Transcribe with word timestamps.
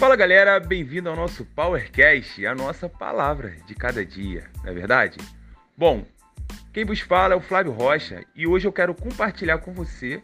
Fala 0.00 0.16
galera, 0.16 0.58
bem-vindo 0.58 1.10
ao 1.10 1.14
nosso 1.14 1.44
Powercast, 1.44 2.46
a 2.46 2.54
nossa 2.54 2.88
palavra 2.88 3.50
de 3.66 3.74
cada 3.74 4.02
dia, 4.02 4.48
não 4.64 4.70
é 4.70 4.72
verdade? 4.72 5.18
Bom, 5.76 6.06
quem 6.72 6.86
vos 6.86 7.00
fala 7.00 7.34
é 7.34 7.36
o 7.36 7.40
Flávio 7.42 7.70
Rocha 7.70 8.24
e 8.34 8.46
hoje 8.46 8.66
eu 8.66 8.72
quero 8.72 8.94
compartilhar 8.94 9.58
com 9.58 9.74
você 9.74 10.22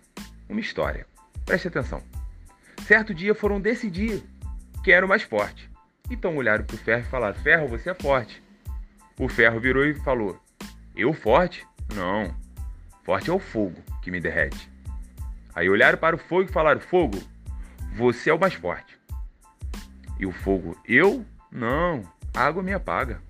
uma 0.49 0.61
história. 0.61 1.07
Preste 1.45 1.69
atenção. 1.69 2.03
Certo 2.87 3.13
dia 3.13 3.35
foram 3.35 3.61
decidir 3.61 4.23
quem 4.83 4.95
era 4.95 5.05
o 5.05 5.09
mais 5.11 5.25
forte. 5.25 5.71
Então 6.11 6.35
olharam 6.39 6.65
para 6.65 6.75
o 6.75 6.79
ferro 6.79 7.03
e 7.03 7.11
falaram: 7.11 7.39
Ferro, 7.43 7.69
você 7.69 7.91
é 7.91 7.95
forte. 7.95 8.43
O 9.21 9.29
ferro 9.29 9.61
virou 9.61 9.85
e 9.85 9.95
falou: 9.97 10.41
Eu 10.97 11.13
forte? 11.13 11.67
Não. 11.95 12.35
Forte 13.05 13.29
é 13.29 13.33
o 13.35 13.39
fogo 13.39 13.77
que 14.01 14.11
me 14.11 14.21
derrete. 14.21 14.71
Aí 15.55 15.69
olharam 15.69 15.99
para 15.99 16.17
o 16.17 16.19
fogo 16.19 16.45
e 16.45 16.53
falaram: 16.53 16.81
Fogo, 16.81 17.23
você 17.95 18.31
é 18.31 18.35
o 18.35 18.41
mais 18.41 18.55
forte. 18.55 18.96
E 20.19 20.27
o 20.27 20.33
fogo: 20.33 20.77
Eu? 20.87 21.25
Não. 21.51 22.03
A 22.35 22.45
água 22.45 22.63
me 22.63 22.73
apaga. 22.73 23.21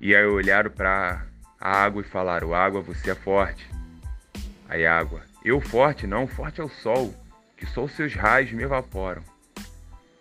E 0.00 0.14
aí 0.14 0.24
olharam 0.26 0.70
para 0.70 1.24
a 1.60 1.84
água 1.84 2.02
e 2.02 2.04
falaram: 2.04 2.54
Água, 2.54 2.80
você 2.80 3.10
é 3.10 3.14
forte. 3.14 3.68
Aí 4.68 4.86
a 4.86 4.98
água: 4.98 5.22
Eu 5.44 5.60
forte? 5.60 6.06
Não. 6.06 6.26
Forte 6.26 6.60
é 6.60 6.64
o 6.64 6.68
sol, 6.68 7.14
que 7.56 7.66
só 7.66 7.84
os 7.84 7.92
seus 7.92 8.14
raios 8.14 8.52
me 8.52 8.62
evaporam. 8.62 9.22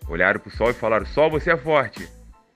Olharam 0.07 0.39
para 0.39 0.49
o 0.49 0.55
sol 0.55 0.69
e 0.69 0.73
falaram: 0.73 1.05
Sol, 1.05 1.29
você 1.29 1.51
é 1.51 1.57
forte. 1.57 2.09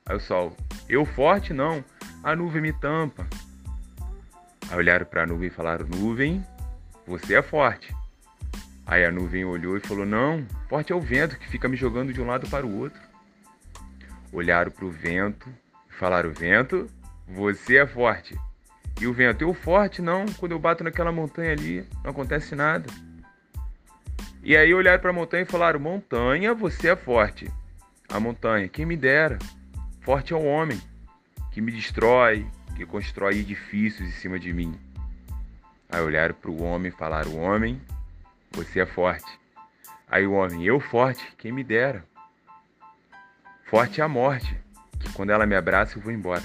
Aí 0.06 0.16
o 0.16 0.20
sol: 0.20 0.56
Eu 0.88 1.06
forte? 1.06 1.54
Não. 1.54 1.84
A 2.24 2.36
nuvem 2.36 2.62
me 2.62 2.74
tampa. 2.74 3.28
Aí 4.70 4.78
olharam 4.78 5.06
para 5.06 5.24
a 5.24 5.26
nuvem 5.26 5.48
e 5.48 5.52
falaram: 5.52 5.88
Nuvem, 5.88 6.46
você 7.06 7.36
é 7.36 7.42
forte. 7.42 7.96
Aí 8.88 9.04
a 9.04 9.12
nuvem 9.12 9.44
olhou 9.44 9.76
e 9.76 9.82
falou: 9.82 10.06
Não, 10.06 10.48
forte 10.70 10.94
é 10.94 10.96
o 10.96 11.02
vento 11.02 11.38
que 11.38 11.50
fica 11.50 11.68
me 11.68 11.76
jogando 11.76 12.14
de 12.14 12.22
um 12.22 12.26
lado 12.26 12.50
para 12.50 12.66
o 12.66 12.80
outro. 12.80 13.02
Olharam 14.32 14.72
para 14.72 14.86
o 14.86 14.90
vento 14.90 15.50
e 15.90 15.94
falaram: 15.94 16.32
Vento, 16.32 16.88
você 17.28 17.78
é 17.78 17.86
forte. 17.86 18.40
E 19.02 19.06
o 19.06 19.14
vento: 19.14 19.44
Eu 19.44 19.54
forte? 19.54 20.02
Não, 20.02 20.26
quando 20.38 20.54
eu 20.54 20.60
bato 20.60 20.86
naquela 20.86 21.12
montanha 21.12 21.52
ali, 21.52 21.86
não 22.02 22.12
acontece 22.12 22.56
nada. 22.56 22.90
E 24.42 24.56
aí 24.56 24.74
olharam 24.74 25.02
para 25.02 25.10
a 25.10 25.14
montanha 25.14 25.44
e 25.44 25.46
falaram: 25.46 25.82
Montanha, 25.82 26.54
você 26.54 26.88
é 26.88 26.96
forte. 26.96 27.52
A 28.08 28.22
montanha, 28.22 28.70
quem 28.70 28.86
me 28.86 28.96
dera. 28.96 29.38
Forte 30.00 30.32
é 30.32 30.36
o 30.38 30.46
homem 30.46 30.82
que 31.52 31.60
me 31.60 31.74
destrói, 31.74 32.48
que 32.78 32.86
constrói 32.86 33.40
edifícios 33.40 34.08
em 34.08 34.12
cima 34.12 34.40
de 34.40 34.54
mim. 34.54 34.80
Aí 35.90 36.02
olharam 36.02 36.34
para 36.34 36.50
o 36.50 36.64
homem 36.64 36.90
e 36.90 36.96
falaram: 36.96 37.38
Homem, 37.38 37.82
você 38.52 38.80
é 38.80 38.86
forte. 38.86 39.28
Aí 40.08 40.26
o 40.26 40.34
homem: 40.34 40.64
Eu 40.66 40.80
forte, 40.80 41.26
quem 41.38 41.52
me 41.52 41.64
dera. 41.64 42.04
Forte 43.66 44.00
é 44.00 44.04
a 44.04 44.08
morte, 44.08 44.58
que 45.00 45.12
quando 45.14 45.32
ela 45.32 45.46
me 45.46 45.56
abraça 45.56 45.98
eu 45.98 46.02
vou 46.02 46.12
embora. 46.12 46.44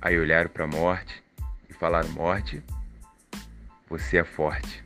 Aí 0.00 0.18
olharam 0.18 0.50
para 0.50 0.64
a 0.64 0.68
morte 0.68 1.22
e 1.68 1.72
falaram: 1.74 2.08
Morte, 2.10 2.62
você 3.88 4.18
é 4.18 4.24
forte. 4.24 4.84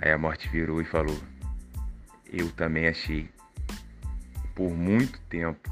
Aí 0.00 0.12
a 0.12 0.18
morte 0.18 0.48
virou 0.48 0.80
e 0.80 0.84
falou: 0.84 1.18
Eu 2.32 2.50
também 2.52 2.88
achei, 2.88 3.28
por 4.54 4.70
muito 4.70 5.20
tempo, 5.22 5.70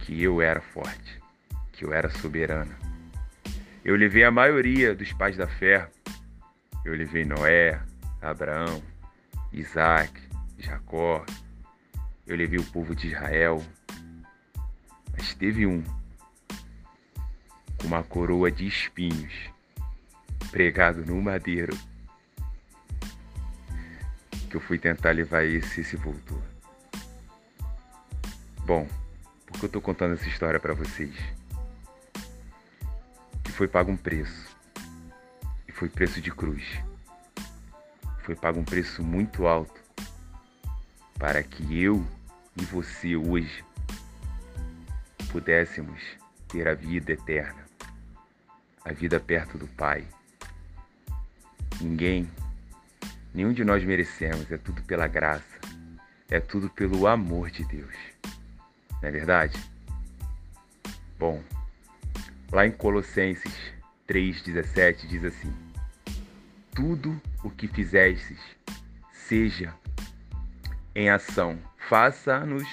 que 0.00 0.22
eu 0.22 0.42
era 0.42 0.60
forte 0.60 1.20
que 1.80 1.86
eu 1.86 1.94
era 1.94 2.10
soberana. 2.10 2.76
Eu 3.82 3.96
levei 3.96 4.22
a 4.22 4.30
maioria 4.30 4.94
dos 4.94 5.14
pais 5.14 5.34
da 5.34 5.48
fé. 5.48 5.88
Eu 6.84 6.94
levei 6.94 7.24
Noé, 7.24 7.80
Abraão, 8.20 8.82
Isaac, 9.52 10.12
Jacó. 10.58 11.24
Eu 12.26 12.36
levei 12.36 12.58
o 12.58 12.64
povo 12.64 12.94
de 12.94 13.08
Israel. 13.08 13.62
Mas 15.12 15.34
teve 15.34 15.66
um 15.66 15.82
com 17.78 17.86
uma 17.86 18.02
coroa 18.02 18.50
de 18.50 18.66
espinhos 18.66 19.32
pregado 20.50 21.04
no 21.04 21.20
madeiro 21.20 21.76
que 24.50 24.56
eu 24.56 24.60
fui 24.60 24.78
tentar 24.78 25.12
levar 25.12 25.44
esse 25.44 25.80
e 25.80 25.84
se 25.84 25.96
voltou. 25.96 26.42
Bom, 28.66 28.88
por 29.46 29.60
que 29.60 29.66
eu 29.66 29.68
tô 29.68 29.80
contando 29.80 30.14
essa 30.14 30.28
história 30.28 30.58
para 30.58 30.74
vocês? 30.74 31.14
foi 33.60 33.68
pago 33.68 33.92
um 33.92 33.96
preço. 33.96 34.49
Foi 35.80 35.88
preço 35.88 36.20
de 36.20 36.30
cruz. 36.30 36.62
Foi 38.22 38.36
pago 38.36 38.60
um 38.60 38.64
preço 38.64 39.02
muito 39.02 39.46
alto 39.46 39.80
para 41.18 41.42
que 41.42 41.82
eu 41.82 42.06
e 42.54 42.62
você 42.66 43.16
hoje 43.16 43.64
pudéssemos 45.32 45.98
ter 46.48 46.68
a 46.68 46.74
vida 46.74 47.12
eterna, 47.12 47.64
a 48.84 48.92
vida 48.92 49.18
perto 49.18 49.56
do 49.56 49.66
Pai. 49.68 50.06
Ninguém, 51.80 52.30
nenhum 53.32 53.54
de 53.54 53.64
nós 53.64 53.82
merecemos, 53.82 54.52
é 54.52 54.58
tudo 54.58 54.82
pela 54.82 55.06
graça, 55.06 55.58
é 56.28 56.38
tudo 56.38 56.68
pelo 56.68 57.06
amor 57.06 57.50
de 57.50 57.64
Deus. 57.64 57.96
Não 59.00 59.08
é 59.08 59.10
verdade? 59.10 59.58
Bom, 61.18 61.42
Lá 62.52 62.66
em 62.66 62.70
Colossenses 62.70 63.54
3,17 64.06 65.06
diz 65.06 65.24
assim: 65.24 65.69
Tudo 66.80 67.20
o 67.44 67.50
que 67.50 67.68
fizestes, 67.68 68.40
seja 69.12 69.74
em 70.94 71.10
ação, 71.10 71.58
faça-nos 71.90 72.66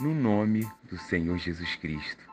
no 0.00 0.14
nome 0.14 0.66
do 0.90 0.96
Senhor 0.96 1.36
Jesus 1.36 1.76
Cristo, 1.76 2.24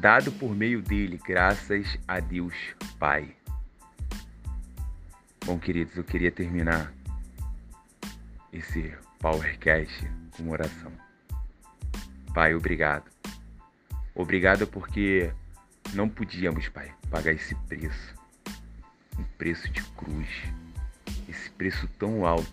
dado 0.00 0.32
por 0.32 0.52
meio 0.52 0.82
dele, 0.82 1.20
graças 1.24 1.96
a 2.08 2.18
Deus 2.18 2.74
Pai. 2.98 3.32
Bom, 5.46 5.56
queridos, 5.56 5.96
eu 5.96 6.02
queria 6.02 6.32
terminar 6.32 6.92
esse 8.52 8.92
Powercast 9.20 10.04
com 10.36 10.42
uma 10.42 10.52
oração. 10.54 10.90
Pai, 12.34 12.56
obrigado. 12.56 13.08
Obrigado 14.16 14.66
porque 14.66 15.32
não 15.94 16.08
podíamos, 16.08 16.68
Pai, 16.68 16.92
pagar 17.08 17.34
esse 17.34 17.54
preço. 17.68 18.19
Um 19.20 19.24
preço 19.36 19.68
de 19.68 19.82
cruz. 19.82 20.28
Esse 21.28 21.50
preço 21.50 21.86
tão 21.98 22.24
alto 22.24 22.50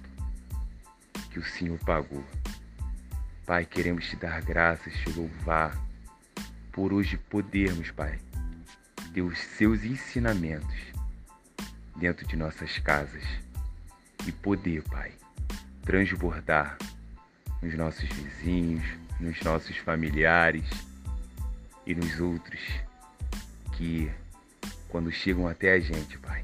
que 1.32 1.40
o 1.40 1.44
Senhor 1.44 1.80
pagou. 1.80 2.26
Pai, 3.46 3.66
queremos 3.66 4.06
te 4.10 4.18
dar 4.18 4.42
graças, 4.42 4.94
te 4.94 5.10
louvar 5.12 5.82
por 6.74 6.92
hoje 6.92 7.18
podermos, 7.18 7.90
Pai, 7.92 8.20
ter 9.14 9.22
os 9.22 9.40
seus 9.40 9.86
ensinamentos 9.86 10.76
dentro 11.96 12.28
de 12.28 12.36
nossas 12.36 12.78
casas 12.80 13.24
e 14.28 14.32
poder, 14.34 14.84
Pai, 14.84 15.14
transbordar 15.84 16.78
nos 17.62 17.74
nossos 17.76 18.10
vizinhos, 18.10 18.84
nos 19.22 19.42
nossos 19.42 19.78
familiares 19.78 20.70
e 21.86 21.96
nos 21.96 22.20
outros 22.20 22.60
que, 23.72 24.12
quando 24.90 25.10
chegam 25.14 25.48
até 25.48 25.72
a 25.72 25.80
gente, 25.80 26.18
Pai, 26.18 26.44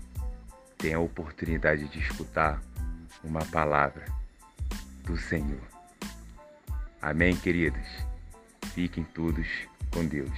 tenham 0.83 0.99
a 0.99 1.05
oportunidade 1.05 1.87
de 1.87 1.97
escutar 1.97 2.61
uma 3.23 3.39
palavra 3.45 4.03
do 5.05 5.15
Senhor. 5.15 5.61
Amém, 7.01 7.37
queridos? 7.37 7.87
Fiquem 8.73 9.05
todos 9.05 9.47
com 9.93 10.05
Deus. 10.05 10.37